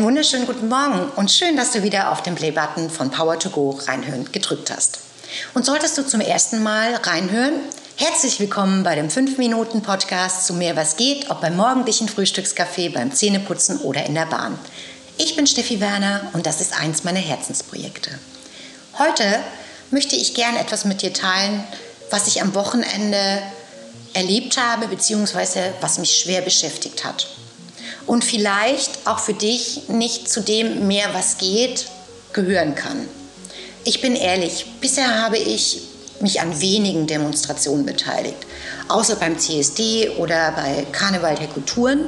[0.00, 3.78] wunderschönen guten Morgen und schön, dass du wieder auf den Play-Button von Power to Go
[3.86, 5.00] reinhören gedrückt hast.
[5.52, 7.52] Und solltest du zum ersten Mal reinhören,
[7.96, 13.80] herzlich willkommen bei dem 5-Minuten-Podcast zu Mehr was geht, ob beim morgendlichen Frühstückskaffee, beim Zähneputzen
[13.80, 14.58] oder in der Bahn.
[15.18, 18.12] Ich bin Steffi Werner und das ist eins meiner Herzensprojekte.
[18.98, 19.40] Heute
[19.90, 21.62] möchte ich gern etwas mit dir teilen,
[22.08, 23.42] was ich am Wochenende
[24.14, 27.26] erlebt habe, beziehungsweise was mich schwer beschäftigt hat
[28.06, 31.86] und vielleicht auch für dich nicht zu dem mehr, was geht,
[32.32, 33.08] gehören kann.
[33.84, 35.82] Ich bin ehrlich, bisher habe ich
[36.20, 38.38] mich an wenigen Demonstrationen beteiligt,
[38.88, 42.06] außer beim CSD oder bei Karneval der Kulturen,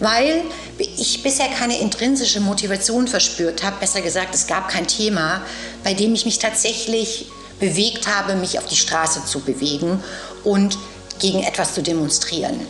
[0.00, 0.42] weil
[0.78, 3.76] ich bisher keine intrinsische Motivation verspürt habe.
[3.80, 5.42] Besser gesagt, es gab kein Thema,
[5.82, 7.26] bei dem ich mich tatsächlich
[7.60, 10.02] bewegt habe, mich auf die Straße zu bewegen
[10.42, 10.78] und
[11.18, 12.60] gegen etwas zu demonstrieren.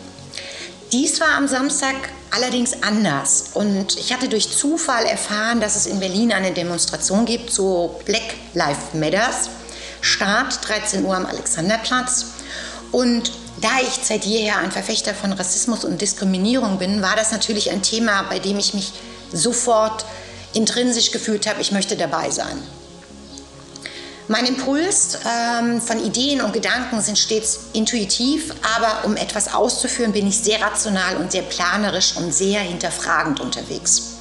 [0.93, 1.95] Dies war am Samstag
[2.35, 3.51] allerdings anders.
[3.55, 8.35] Und ich hatte durch Zufall erfahren, dass es in Berlin eine Demonstration gibt, so Black
[8.55, 9.51] Lives Matters.
[10.01, 12.27] Start 13 Uhr am Alexanderplatz.
[12.91, 17.71] Und da ich seit jeher ein Verfechter von Rassismus und Diskriminierung bin, war das natürlich
[17.71, 18.93] ein Thema, bei dem ich mich
[19.33, 20.05] sofort
[20.53, 22.61] intrinsisch gefühlt habe, ich möchte dabei sein.
[24.27, 30.27] Mein Impuls ähm, von Ideen und Gedanken sind stets intuitiv, aber um etwas auszuführen, bin
[30.27, 34.15] ich sehr rational und sehr planerisch und sehr hinterfragend unterwegs.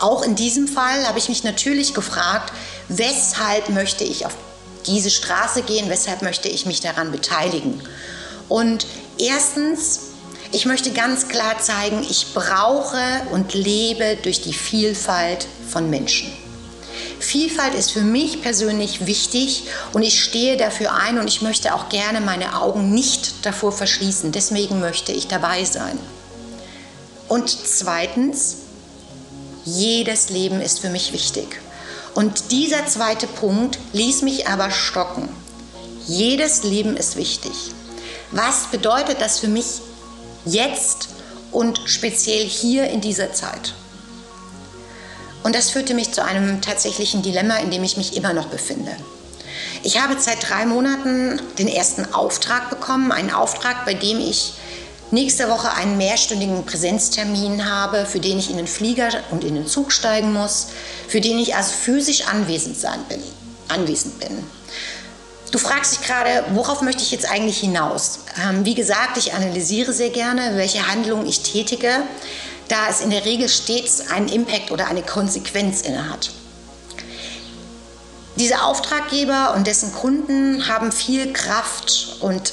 [0.00, 2.52] Auch in diesem Fall habe ich mich natürlich gefragt,
[2.88, 4.34] weshalb möchte ich auf
[4.86, 7.80] diese Straße gehen, weshalb möchte ich mich daran beteiligen.
[8.48, 8.84] Und
[9.16, 10.00] erstens,
[10.50, 12.98] ich möchte ganz klar zeigen, ich brauche
[13.30, 16.32] und lebe durch die Vielfalt von Menschen.
[17.20, 21.90] Vielfalt ist für mich persönlich wichtig und ich stehe dafür ein und ich möchte auch
[21.90, 24.32] gerne meine Augen nicht davor verschließen.
[24.32, 25.98] Deswegen möchte ich dabei sein.
[27.28, 28.56] Und zweitens,
[29.66, 31.60] jedes Leben ist für mich wichtig.
[32.14, 35.28] Und dieser zweite Punkt ließ mich aber stocken.
[36.06, 37.52] Jedes Leben ist wichtig.
[38.32, 39.66] Was bedeutet das für mich
[40.46, 41.10] jetzt
[41.52, 43.74] und speziell hier in dieser Zeit?
[45.42, 48.94] Und das führte mich zu einem tatsächlichen Dilemma, in dem ich mich immer noch befinde.
[49.82, 54.54] Ich habe seit drei Monaten den ersten Auftrag bekommen, einen Auftrag, bei dem ich
[55.10, 59.66] nächste Woche einen mehrstündigen Präsenztermin habe, für den ich in den Flieger und in den
[59.66, 60.68] Zug steigen muss,
[61.08, 63.22] für den ich also physisch anwesend sein bin,
[63.68, 64.44] anwesend bin.
[65.50, 68.20] Du fragst dich gerade, worauf möchte ich jetzt eigentlich hinaus?
[68.40, 71.90] Ähm, wie gesagt, ich analysiere sehr gerne, welche Handlungen ich tätige
[72.70, 76.30] da es in der Regel stets einen Impact oder eine Konsequenz innehat.
[78.36, 82.52] Diese Auftraggeber und dessen Kunden haben viel Kraft und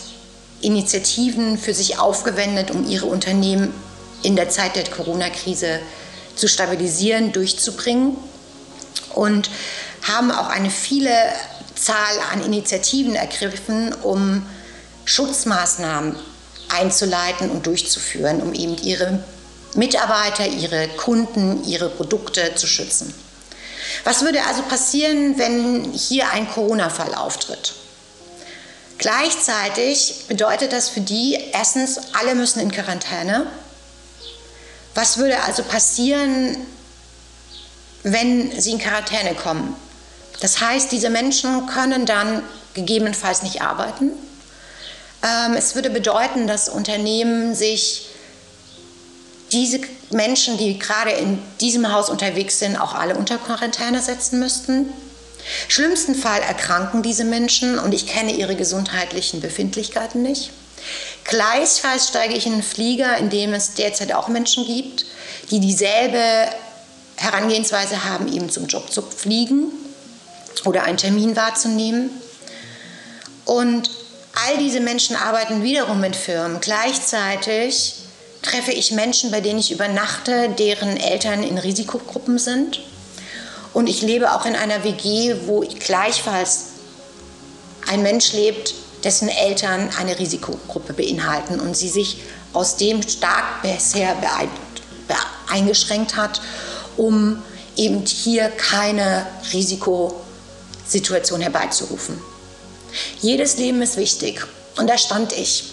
[0.59, 3.72] Initiativen für sich aufgewendet, um ihre Unternehmen
[4.23, 5.79] in der Zeit der Corona-Krise
[6.35, 8.17] zu stabilisieren, durchzubringen
[9.13, 9.51] und
[10.01, 11.11] haben auch eine viele
[11.75, 14.44] Zahl an Initiativen ergriffen, um
[15.06, 16.16] Schutzmaßnahmen
[16.69, 19.19] einzuleiten und durchzuführen, um eben ihre
[19.75, 23.13] Mitarbeiter, ihre Kunden, ihre Produkte zu schützen.
[24.03, 27.73] Was würde also passieren, wenn hier ein Corona-Fall auftritt?
[28.97, 33.45] Gleichzeitig bedeutet das für die, erstens, alle müssen in Quarantäne.
[34.95, 36.57] Was würde also passieren,
[38.03, 39.75] wenn sie in Quarantäne kommen?
[40.39, 42.41] Das heißt, diese Menschen können dann
[42.73, 44.11] gegebenenfalls nicht arbeiten.
[45.23, 48.07] Ähm, es würde bedeuten, dass Unternehmen sich
[49.52, 49.80] diese
[50.12, 54.94] Menschen, die gerade in diesem Haus unterwegs sind, auch alle unter Quarantäne setzen müssten.
[55.68, 60.52] Schlimmsten Fall erkranken diese Menschen und ich kenne ihre gesundheitlichen Befindlichkeiten nicht.
[61.24, 65.06] Gleichfalls steige ich in einen Flieger, in dem es derzeit auch Menschen gibt,
[65.51, 66.50] die dieselbe
[67.16, 69.71] Herangehensweise haben, eben zum Job zu fliegen
[70.66, 72.10] oder einen Termin wahrzunehmen.
[73.45, 73.89] Und
[74.48, 76.60] all diese Menschen arbeiten wiederum mit Firmen.
[76.62, 77.95] Gleichzeitig
[78.47, 82.79] treffe ich Menschen, bei denen ich übernachte, deren Eltern in Risikogruppen sind.
[83.73, 86.67] Und ich lebe auch in einer WG, wo gleichfalls
[87.88, 88.73] ein Mensch lebt,
[89.03, 92.21] dessen Eltern eine Risikogruppe beinhalten und sie sich
[92.53, 94.15] aus dem stark bisher
[95.49, 96.41] eingeschränkt hat,
[96.95, 97.41] um
[97.75, 102.19] eben hier keine Risikosituation herbeizurufen.
[103.21, 104.41] Jedes Leben ist wichtig
[104.77, 105.65] und da stand ich.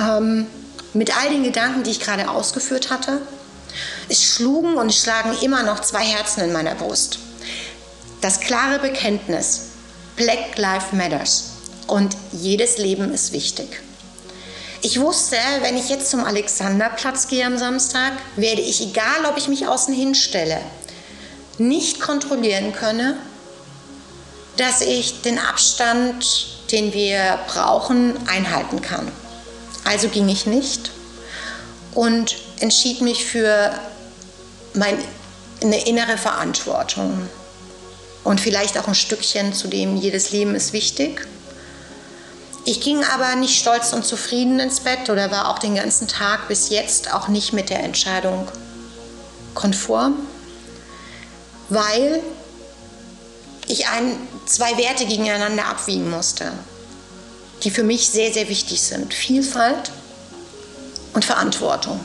[0.00, 0.46] Ähm,
[0.94, 3.20] mit all den Gedanken, die ich gerade ausgeführt hatte,
[4.08, 7.18] es schlugen und schlagen immer noch zwei Herzen in meiner Brust.
[8.20, 9.68] Das klare Bekenntnis,
[10.16, 11.50] Black Lives Matters
[11.86, 13.80] und jedes Leben ist wichtig.
[14.82, 19.48] Ich wusste, wenn ich jetzt zum Alexanderplatz gehe am Samstag, werde ich, egal ob ich
[19.48, 20.58] mich außen hinstelle,
[21.58, 23.16] nicht kontrollieren könne,
[24.56, 29.10] dass ich den Abstand, den wir brauchen, einhalten kann.
[29.84, 30.90] Also ging ich nicht
[31.94, 33.72] und entschied mich für
[34.74, 35.02] meine
[35.84, 37.28] innere Verantwortung
[38.24, 41.26] und vielleicht auch ein Stückchen, zu dem jedes Leben ist wichtig.
[42.64, 46.48] Ich ging aber nicht stolz und zufrieden ins Bett oder war auch den ganzen Tag
[46.48, 48.46] bis jetzt auch nicht mit der Entscheidung
[49.54, 50.14] konform,
[51.70, 52.22] weil
[53.66, 54.16] ich ein,
[54.46, 56.52] zwei Werte gegeneinander abwiegen musste,
[57.62, 59.12] die für mich sehr, sehr wichtig sind.
[59.12, 59.90] Vielfalt
[61.12, 62.00] und Verantwortung.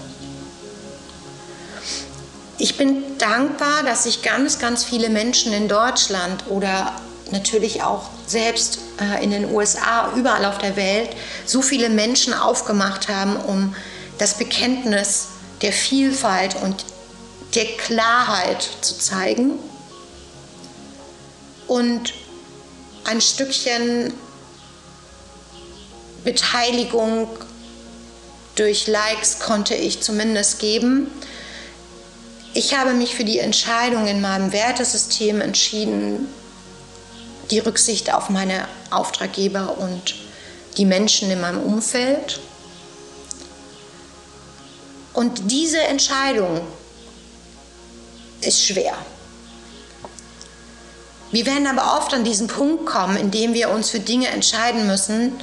[2.57, 6.93] Ich bin dankbar, dass sich ganz, ganz viele Menschen in Deutschland oder
[7.31, 11.09] natürlich auch selbst äh, in den USA, überall auf der Welt,
[11.45, 13.75] so viele Menschen aufgemacht haben, um
[14.17, 15.27] das Bekenntnis
[15.61, 16.85] der Vielfalt und
[17.55, 19.51] der Klarheit zu zeigen
[21.67, 22.13] und
[23.05, 24.13] ein Stückchen
[26.25, 27.29] Beteiligung
[28.55, 31.07] durch Likes konnte ich zumindest geben.
[32.53, 36.27] Ich habe mich für die Entscheidung in meinem Wertesystem entschieden,
[37.51, 40.15] die Rücksicht auf meine Auftraggeber und
[40.77, 42.39] die Menschen in meinem Umfeld.
[45.13, 46.61] Und diese Entscheidung
[48.41, 48.97] ist schwer.
[51.31, 54.87] Wir werden aber oft an diesen Punkt kommen, in dem wir uns für Dinge entscheiden
[54.87, 55.33] müssen,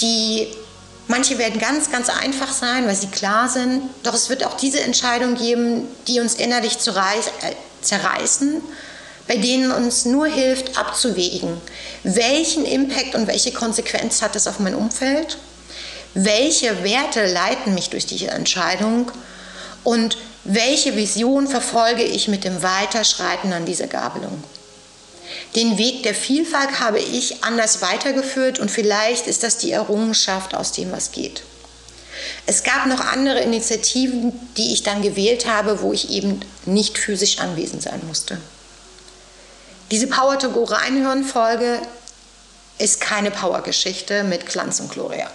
[0.00, 0.48] die
[1.08, 3.82] manche werden ganz, ganz einfach sein, weil sie klar sind.
[4.02, 8.60] Doch es wird auch diese Entscheidung geben, die uns innerlich äh, zerreißen,
[9.28, 11.60] bei denen uns nur hilft, abzuwägen,
[12.04, 15.38] welchen Impact und welche Konsequenz hat es auf mein Umfeld,
[16.14, 19.10] welche Werte leiten mich durch diese Entscheidung
[19.84, 24.42] und welche Vision verfolge ich mit dem Weiterschreiten an dieser Gabelung.
[25.54, 30.72] Den Weg der Vielfalt habe ich anders weitergeführt und vielleicht ist das die Errungenschaft aus
[30.72, 31.42] dem, was geht.
[32.46, 37.38] Es gab noch andere Initiativen, die ich dann gewählt habe, wo ich eben nicht physisch
[37.38, 38.38] anwesend sein musste.
[39.90, 41.80] Diese Power to Go Reinhören Folge
[42.78, 45.30] ist keine Powergeschichte mit Glanz und Gloria.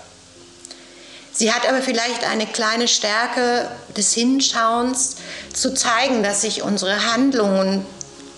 [1.34, 5.16] Sie hat aber vielleicht eine kleine Stärke des Hinschauens,
[5.54, 7.86] zu zeigen, dass sich unsere Handlungen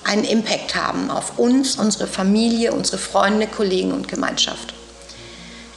[0.03, 4.73] einen Impact haben auf uns, unsere Familie, unsere Freunde, Kollegen und Gemeinschaft.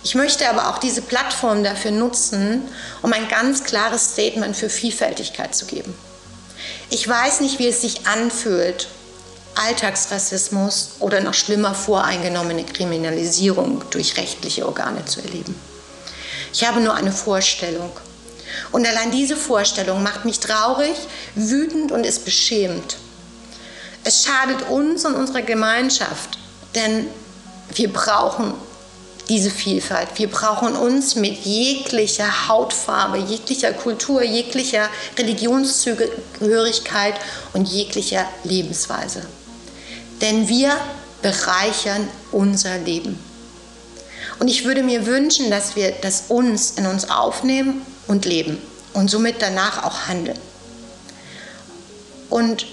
[0.02, 2.62] Ich möchte aber auch diese Plattform dafür nutzen,
[3.02, 5.94] um ein ganz klares Statement für Vielfältigkeit zu geben.
[6.90, 8.88] Ich weiß nicht, wie es sich anfühlt,
[9.56, 15.58] Alltagsrassismus oder noch schlimmer voreingenommene Kriminalisierung durch rechtliche Organe zu erleben.
[16.52, 17.90] Ich habe nur eine Vorstellung.
[18.72, 20.94] Und allein diese Vorstellung macht mich traurig,
[21.34, 22.96] wütend und ist beschämt.
[24.06, 26.38] Es schadet uns und unserer Gemeinschaft,
[26.76, 27.08] denn
[27.74, 28.54] wir brauchen
[29.28, 30.06] diese Vielfalt.
[30.14, 34.88] Wir brauchen uns mit jeglicher Hautfarbe, jeglicher Kultur, jeglicher
[35.18, 37.16] Religionszugehörigkeit
[37.52, 39.26] und jeglicher Lebensweise.
[40.20, 40.76] Denn wir
[41.20, 43.18] bereichern unser Leben.
[44.38, 49.10] Und ich würde mir wünschen, dass wir das uns in uns aufnehmen und leben und
[49.10, 50.38] somit danach auch handeln.
[52.30, 52.66] Und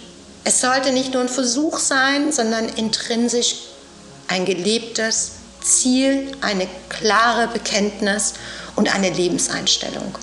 [0.43, 3.55] es sollte nicht nur ein Versuch sein, sondern intrinsisch
[4.27, 8.33] ein gelebtes Ziel, eine klare Bekenntnis
[8.75, 10.17] und eine Lebenseinstellung.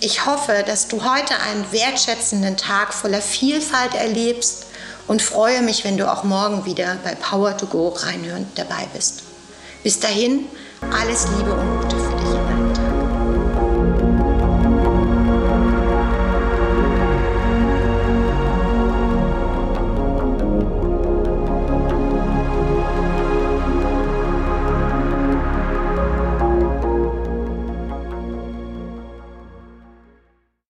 [0.00, 4.66] Ich hoffe, dass du heute einen wertschätzenden Tag voller Vielfalt erlebst
[5.06, 9.22] und freue mich, wenn du auch morgen wieder bei Power to Go reinhören dabei bist.
[9.82, 10.46] Bis dahin,
[10.90, 11.89] alles Liebe und Gute.